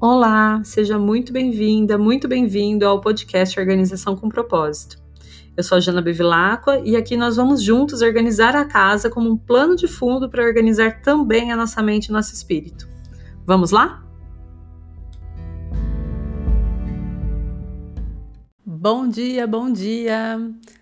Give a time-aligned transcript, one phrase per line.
[0.00, 4.96] Olá, seja muito bem-vinda, muito bem-vindo ao podcast Organização com Propósito.
[5.56, 9.36] Eu sou a Jana Bevilacqua e aqui nós vamos juntos organizar a casa como um
[9.36, 12.88] plano de fundo para organizar também a nossa mente e nosso espírito.
[13.44, 14.04] Vamos lá?
[18.64, 20.38] Bom dia, bom dia!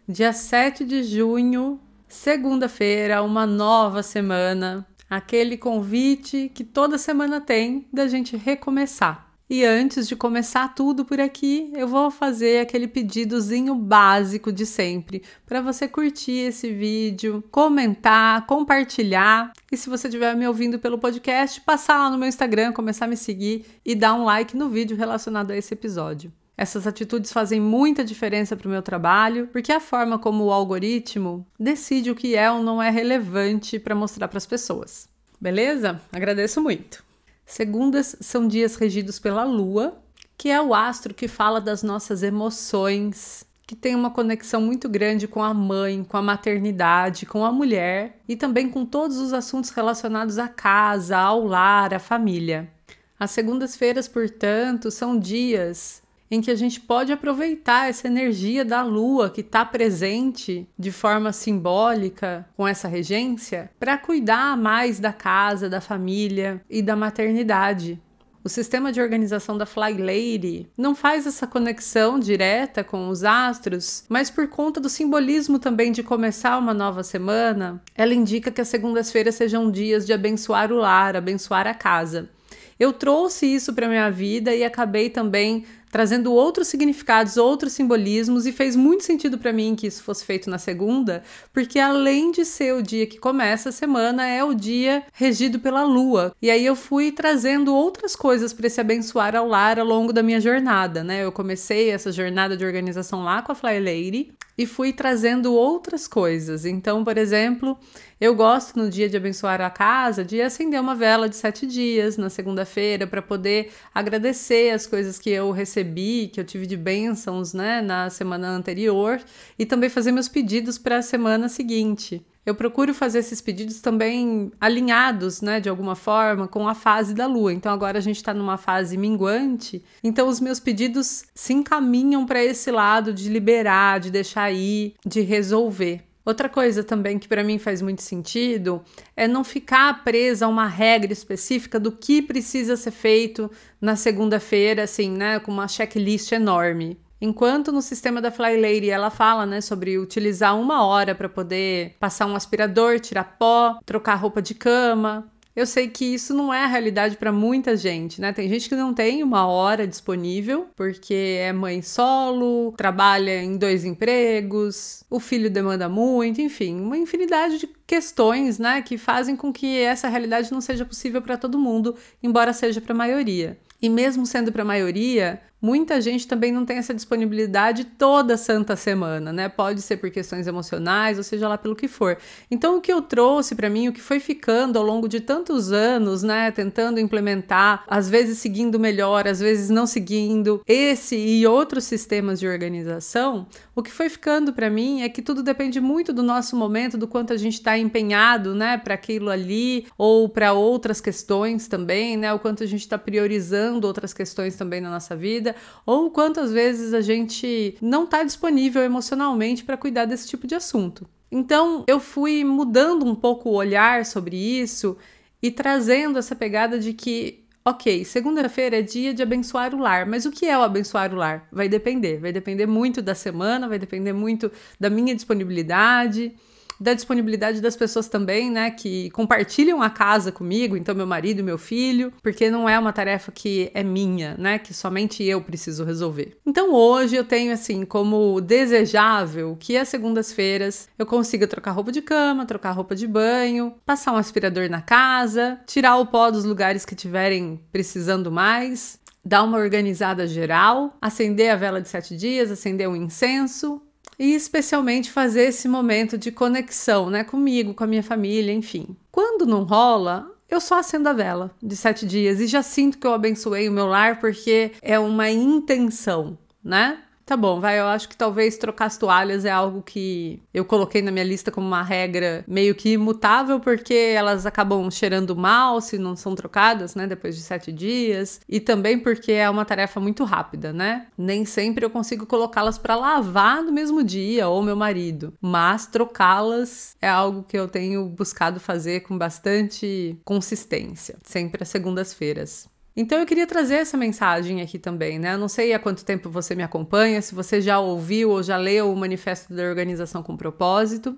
[0.07, 8.07] Dia 7 de junho, segunda-feira, uma nova semana aquele convite que toda semana tem da
[8.09, 9.27] gente recomeçar.
[9.49, 15.23] E antes de começar tudo por aqui, eu vou fazer aquele pedidozinho básico de sempre
[15.47, 19.53] para você curtir esse vídeo, comentar, compartilhar.
[19.71, 23.09] E se você estiver me ouvindo pelo podcast, passar lá no meu Instagram, começar a
[23.09, 26.33] me seguir e dar um like no vídeo relacionado a esse episódio.
[26.57, 31.47] Essas atitudes fazem muita diferença para o meu trabalho, porque a forma como o algoritmo
[31.61, 35.09] decide o que é ou não é relevante para mostrar para as pessoas.
[35.39, 36.01] Beleza?
[36.11, 37.05] Agradeço muito.
[37.45, 39.99] Segundas são dias regidos pela Lua,
[40.37, 45.29] que é o astro que fala das nossas emoções, que tem uma conexão muito grande
[45.29, 49.71] com a mãe, com a maternidade, com a mulher e também com todos os assuntos
[49.71, 52.71] relacionados à casa, ao lar, à família.
[53.19, 59.31] As segundas-feiras, portanto, são dias em que a gente pode aproveitar essa energia da lua
[59.31, 65.81] que está presente de forma simbólica com essa regência para cuidar mais da casa, da
[65.81, 68.01] família e da maternidade.
[68.47, 74.05] O sistema de organização da Fly Lady não faz essa conexão direta com os astros,
[74.09, 78.69] mas por conta do simbolismo também de começar uma nova semana, ela indica que as
[78.69, 82.31] segundas-feiras sejam dias de abençoar o lar, abençoar a casa.
[82.79, 85.65] Eu trouxe isso para minha vida e acabei também
[85.97, 90.51] trazendo outros significados, outros simbolismos, e fez muito sentido para mim que isso fosse feito
[90.51, 91.23] na segunda,
[91.55, 95.85] porque além de ser o dia que começa a semana, é o dia regido pela
[95.85, 96.35] lua.
[96.43, 100.23] E aí eu fui trazendo outras coisas para esse abençoar ao lar ao longo da
[100.23, 101.25] minha jornada, né?
[101.25, 106.09] Eu comecei essa jornada de organização lá com a Fly Lady e fui trazendo outras
[106.09, 106.65] coisas.
[106.65, 107.79] Então, por exemplo,
[108.19, 112.17] eu gosto no dia de abençoar a casa de acender uma vela de sete dias
[112.17, 115.86] na segunda-feira para poder agradecer as coisas que eu recebi,
[116.33, 119.21] que eu tive de bênçãos né, na semana anterior
[119.59, 124.53] e também fazer meus pedidos para a semana seguinte eu procuro fazer esses pedidos também
[124.61, 127.53] alinhados, né, de alguma forma, com a fase da lua.
[127.53, 132.43] Então agora a gente está numa fase minguante, então os meus pedidos se encaminham para
[132.43, 136.06] esse lado de liberar, de deixar ir, de resolver.
[136.27, 138.83] Outra coisa também que para mim faz muito sentido
[139.17, 143.49] é não ficar presa a uma regra específica do que precisa ser feito
[143.81, 146.99] na segunda-feira, assim, né, com uma checklist enorme.
[147.21, 151.95] Enquanto no sistema da Fly Lady ela fala, né, sobre utilizar uma hora para poder
[152.01, 155.31] passar um aspirador, tirar pó, trocar roupa de cama.
[155.57, 158.31] Eu sei que isso não é a realidade para muita gente, né?
[158.31, 163.83] Tem gente que não tem uma hora disponível porque é mãe solo, trabalha em dois
[163.83, 169.79] empregos, o filho demanda muito, enfim, uma infinidade de questões, né, que fazem com que
[169.81, 173.57] essa realidade não seja possível para todo mundo, embora seja para a maioria.
[173.81, 178.77] E mesmo sendo para a maioria, muita gente também não tem essa disponibilidade toda santa
[178.77, 179.49] semana, né?
[179.49, 182.17] Pode ser por questões emocionais, ou seja lá pelo que for.
[182.51, 185.73] Então, o que eu trouxe para mim, o que foi ficando ao longo de tantos
[185.73, 191.85] anos, né, tentando implementar, às vezes seguindo melhor, às vezes não seguindo, esse e outros
[191.85, 196.23] sistemas de organização, o que foi ficando para mim é que tudo depende muito do
[196.23, 201.01] nosso momento, do quanto a gente está empenhado, né, para aquilo ali, ou para outras
[201.01, 205.27] questões também, né, o quanto a gente está priorizando outras questões também na nossa vida
[205.27, 210.55] vida, ou quantas vezes a gente não está disponível emocionalmente para cuidar desse tipo de
[210.55, 211.07] assunto.
[211.31, 214.97] Então, eu fui mudando um pouco o olhar sobre isso
[215.43, 220.25] e trazendo essa pegada de que Ok, segunda-feira é dia de abençoar o lar, mas
[220.25, 221.49] o que é o abençoar o lar?
[221.51, 226.33] Vai depender, vai depender muito da semana, vai depender muito da minha disponibilidade,
[226.81, 231.43] da disponibilidade das pessoas também, né, que compartilham a casa comigo, então meu marido e
[231.43, 235.85] meu filho, porque não é uma tarefa que é minha, né, que somente eu preciso
[235.85, 236.37] resolver.
[236.47, 242.03] Então hoje eu tenho assim como desejável que as segundas-feiras eu consiga trocar roupa de
[242.03, 246.85] cama, trocar roupa de banho, passar um aspirador na casa, tirar o pó dos lugares
[246.85, 252.89] que tiverem precisando mais, dar uma organizada geral, acender a vela de sete dias, acender
[252.89, 253.83] um incenso,
[254.19, 258.97] e especialmente fazer esse momento de conexão, né, comigo, com a minha família, enfim.
[259.11, 263.07] Quando não rola, eu só acendo a vela de sete dias e já sinto que
[263.07, 266.99] eu abençoei o meu lar porque é uma intenção, né?
[267.27, 267.81] Tá bom, vai.
[267.81, 271.51] Eu acho que talvez trocar as toalhas é algo que eu coloquei na minha lista
[271.51, 276.95] como uma regra meio que imutável, porque elas acabam cheirando mal se não são trocadas,
[276.95, 277.05] né?
[277.05, 278.41] Depois de sete dias.
[278.49, 281.09] E também porque é uma tarefa muito rápida, né?
[281.19, 285.35] Nem sempre eu consigo colocá-las para lavar no mesmo dia, ou meu marido.
[285.41, 292.69] Mas trocá-las é algo que eu tenho buscado fazer com bastante consistência, sempre às segundas-feiras.
[292.97, 295.35] Então eu queria trazer essa mensagem aqui também, né?
[295.35, 298.57] Eu não sei há quanto tempo você me acompanha, se você já ouviu ou já
[298.57, 301.17] leu o Manifesto da Organização com Propósito.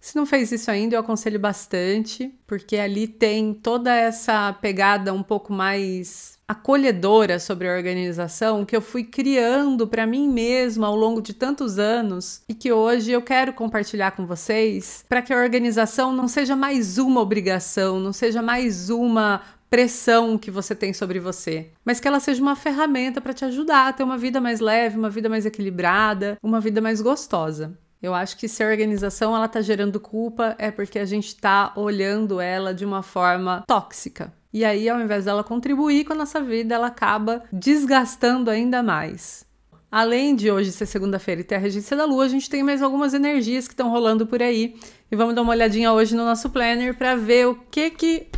[0.00, 5.24] Se não fez isso ainda, eu aconselho bastante, porque ali tem toda essa pegada um
[5.24, 11.20] pouco mais acolhedora sobre a organização que eu fui criando para mim mesma ao longo
[11.20, 16.10] de tantos anos e que hoje eu quero compartilhar com vocês para que a organização
[16.10, 21.70] não seja mais uma obrigação, não seja mais uma pressão que você tem sobre você,
[21.84, 24.98] mas que ela seja uma ferramenta para te ajudar a ter uma vida mais leve,
[24.98, 27.78] uma vida mais equilibrada, uma vida mais gostosa.
[28.00, 31.72] Eu acho que se a organização ela tá gerando culpa é porque a gente está
[31.74, 34.32] olhando ela de uma forma tóxica.
[34.52, 39.44] E aí, ao invés dela contribuir com a nossa vida, ela acaba desgastando ainda mais.
[39.90, 42.82] Além de hoje ser segunda-feira e ter a regência da lua, a gente tem mais
[42.82, 44.76] algumas energias que estão rolando por aí.
[45.10, 48.28] E vamos dar uma olhadinha hoje no nosso planner para ver o que que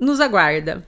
[0.00, 0.86] nos aguarda.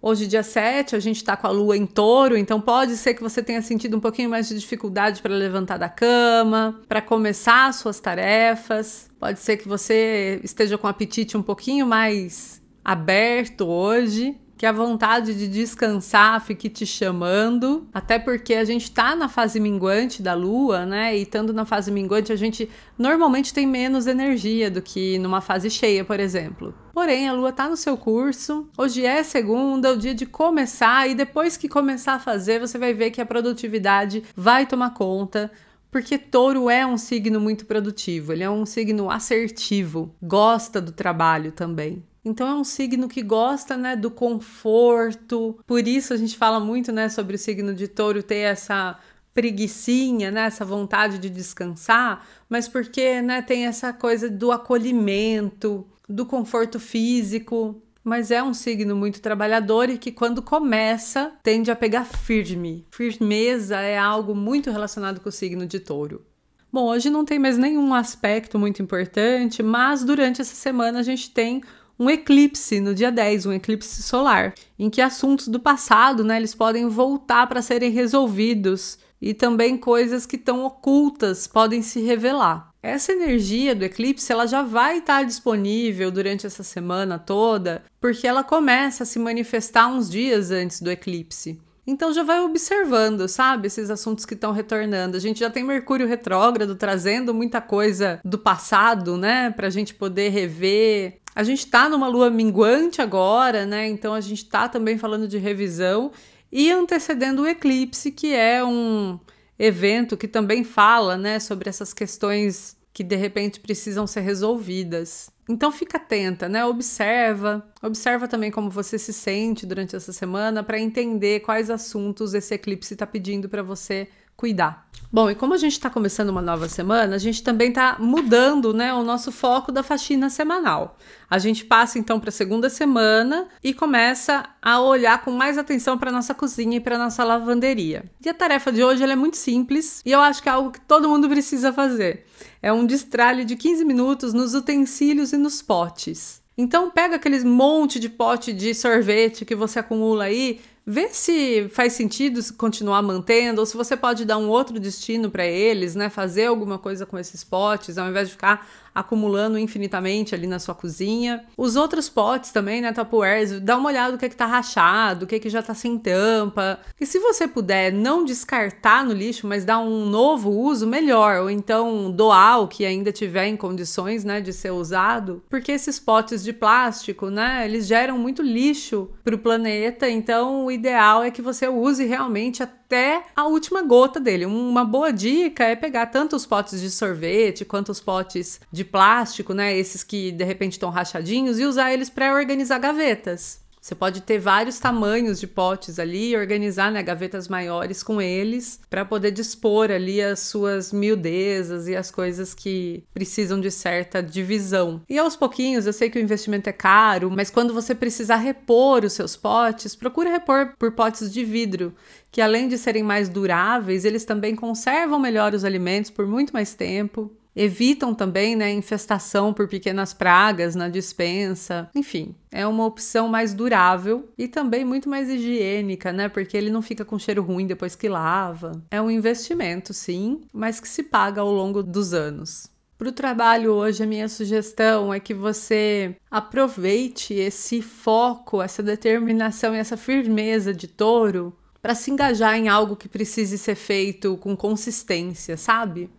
[0.00, 3.22] Hoje, dia 7, a gente está com a lua em touro, então pode ser que
[3.22, 7.98] você tenha sentido um pouquinho mais de dificuldade para levantar da cama, para começar suas
[7.98, 9.10] tarefas.
[9.18, 14.72] Pode ser que você esteja com o apetite um pouquinho mais aberto hoje que a
[14.72, 20.34] vontade de descansar fique te chamando, até porque a gente tá na fase minguante da
[20.34, 21.16] lua, né?
[21.16, 22.68] E estando na fase minguante, a gente
[22.98, 26.74] normalmente tem menos energia do que numa fase cheia, por exemplo.
[26.92, 28.68] Porém, a lua tá no seu curso.
[28.76, 32.76] Hoje é segunda, é o dia de começar, e depois que começar a fazer, você
[32.76, 35.52] vai ver que a produtividade vai tomar conta.
[35.88, 41.52] Porque touro é um signo muito produtivo, ele é um signo assertivo, gosta do trabalho
[41.52, 42.02] também.
[42.24, 45.58] Então é um signo que gosta, né, do conforto.
[45.66, 48.98] Por isso a gente fala muito, né, sobre o signo de Touro ter essa
[49.32, 56.26] preguiçinha, né, essa vontade de descansar, mas porque, né, tem essa coisa do acolhimento, do
[56.26, 62.04] conforto físico, mas é um signo muito trabalhador e que quando começa tende a pegar
[62.04, 62.86] firme.
[62.90, 66.24] Firmeza é algo muito relacionado com o signo de Touro.
[66.72, 71.30] Bom, hoje não tem mais nenhum aspecto muito importante, mas durante essa semana a gente
[71.30, 71.62] tem
[71.98, 76.54] um eclipse no dia 10, um eclipse solar, em que assuntos do passado, né, eles
[76.54, 82.68] podem voltar para serem resolvidos e também coisas que estão ocultas podem se revelar.
[82.80, 88.44] Essa energia do eclipse ela já vai estar disponível durante essa semana toda, porque ela
[88.44, 91.60] começa a se manifestar uns dias antes do eclipse.
[91.84, 95.16] Então já vai observando, sabe, esses assuntos que estão retornando.
[95.16, 99.94] A gente já tem Mercúrio retrógrado trazendo muita coisa do passado, né, para a gente
[99.94, 101.18] poder rever.
[101.38, 103.86] A gente está numa lua minguante agora, né?
[103.86, 106.10] Então a gente está também falando de revisão
[106.50, 109.20] e antecedendo o eclipse, que é um
[109.56, 115.30] evento que também fala, né, sobre essas questões que de repente precisam ser resolvidas.
[115.48, 116.64] Então fica atenta, né?
[116.64, 122.52] Observa, observa também como você se sente durante essa semana para entender quais assuntos esse
[122.52, 124.08] eclipse está pedindo para você
[124.38, 124.88] cuidar.
[125.10, 128.72] Bom, e como a gente está começando uma nova semana, a gente também está mudando
[128.72, 130.96] né, o nosso foco da faxina semanal.
[131.28, 135.98] A gente passa então para a segunda semana e começa a olhar com mais atenção
[135.98, 138.04] para nossa cozinha e para nossa lavanderia.
[138.24, 140.80] E a tarefa de hoje é muito simples e eu acho que é algo que
[140.82, 142.26] todo mundo precisa fazer.
[142.62, 146.40] É um destralhe de 15 minutos nos utensílios e nos potes.
[146.56, 151.92] Então pega aqueles monte de pote de sorvete que você acumula aí, Vê se faz
[151.92, 156.08] sentido continuar mantendo ou se você pode dar um outro destino para eles, né?
[156.08, 158.66] Fazer alguma coisa com esses potes, ao invés de ficar
[158.98, 161.44] acumulando infinitamente ali na sua cozinha.
[161.56, 165.24] Os outros potes também, né, Tupperwares, dá uma olhada no que é que tá rachado,
[165.24, 166.80] o que é que já tá sem tampa.
[167.00, 171.42] E se você puder não descartar no lixo, mas dar um novo uso, melhor.
[171.42, 175.42] Ou então doar o que ainda tiver em condições, né, de ser usado.
[175.48, 181.22] Porque esses potes de plástico, né, eles geram muito lixo pro planeta, então o ideal
[181.22, 184.46] é que você use realmente até a última gota dele.
[184.46, 189.52] Uma boa dica é pegar tanto os potes de sorvete quanto os potes de plástico,
[189.52, 189.76] né?
[189.76, 193.60] Esses que de repente estão rachadinhos, e usar eles para organizar gavetas.
[193.80, 198.80] Você pode ter vários tamanhos de potes ali e organizar né, gavetas maiores com eles
[198.90, 205.00] para poder dispor ali as suas miudezas e as coisas que precisam de certa divisão.
[205.08, 209.04] E aos pouquinhos, eu sei que o investimento é caro, mas quando você precisar repor
[209.04, 211.94] os seus potes, procure repor por potes de vidro,
[212.30, 216.74] que além de serem mais duráveis, eles também conservam melhor os alimentos por muito mais
[216.74, 221.90] tempo evitam também né, infestação por pequenas pragas na dispensa.
[221.92, 226.28] Enfim, é uma opção mais durável e também muito mais higiênica, né?
[226.28, 228.80] Porque ele não fica com cheiro ruim depois que lava.
[228.92, 232.70] É um investimento, sim, mas que se paga ao longo dos anos.
[232.96, 239.74] Para o trabalho hoje, a minha sugestão é que você aproveite esse foco, essa determinação
[239.74, 244.56] e essa firmeza de touro para se engajar em algo que precise ser feito com
[244.56, 246.10] consistência, sabe?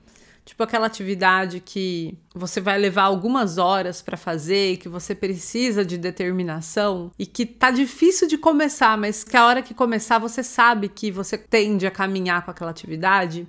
[0.50, 5.96] Tipo aquela atividade que você vai levar algumas horas para fazer, que você precisa de
[5.96, 10.90] determinação e que tá difícil de começar, mas que a hora que começar você sabe
[10.90, 13.48] que você tende a caminhar com aquela atividade.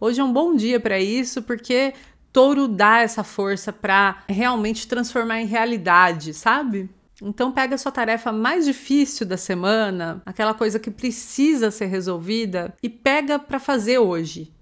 [0.00, 1.94] Hoje é um bom dia para isso, porque
[2.32, 6.90] touro dá essa força para realmente transformar em realidade, sabe?
[7.22, 12.74] Então pega a sua tarefa mais difícil da semana, aquela coisa que precisa ser resolvida
[12.82, 14.52] e pega para fazer hoje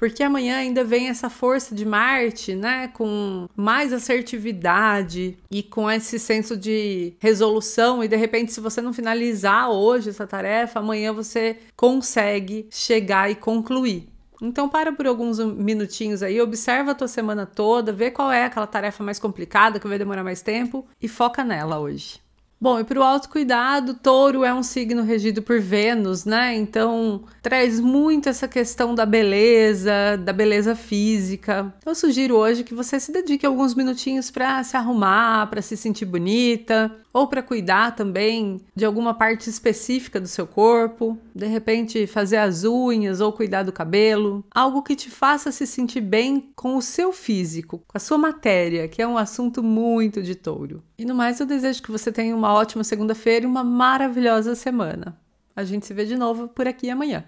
[0.00, 6.18] porque amanhã ainda vem essa força de Marte, né, com mais assertividade e com esse
[6.18, 11.58] senso de resolução e de repente se você não finalizar hoje essa tarefa, amanhã você
[11.76, 14.08] consegue chegar e concluir.
[14.40, 18.66] Então para por alguns minutinhos aí, observa a tua semana toda, vê qual é aquela
[18.66, 22.22] tarefa mais complicada que vai demorar mais tempo e foca nela hoje.
[22.62, 26.54] Bom, e para o autocuidado, touro é um signo regido por Vênus, né?
[26.54, 31.72] Então traz muito essa questão da beleza, da beleza física.
[31.86, 36.04] Eu sugiro hoje que você se dedique alguns minutinhos para se arrumar, para se sentir
[36.04, 42.36] bonita, ou para cuidar também de alguma parte específica do seu corpo, de repente fazer
[42.36, 46.82] as unhas ou cuidar do cabelo, algo que te faça se sentir bem com o
[46.82, 50.82] seu físico, com a sua matéria, que é um assunto muito de touro.
[51.00, 55.18] E no mais, eu desejo que você tenha uma ótima segunda-feira e uma maravilhosa semana.
[55.56, 57.24] A gente se vê de novo por aqui amanhã.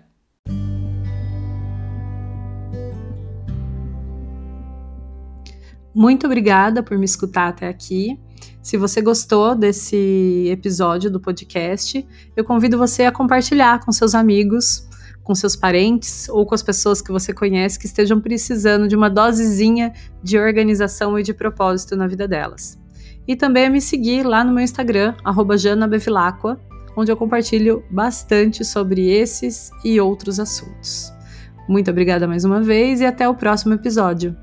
[5.94, 8.20] Muito obrigada por me escutar até aqui.
[8.62, 14.86] Se você gostou desse episódio do podcast, eu convido você a compartilhar com seus amigos,
[15.24, 19.08] com seus parentes ou com as pessoas que você conhece que estejam precisando de uma
[19.08, 22.81] dosezinha de organização e de propósito na vida delas.
[23.26, 25.14] E também a me seguir lá no meu Instagram,
[25.56, 26.60] janabevilacqua,
[26.96, 31.12] onde eu compartilho bastante sobre esses e outros assuntos.
[31.68, 34.36] Muito obrigada mais uma vez e até o próximo episódio.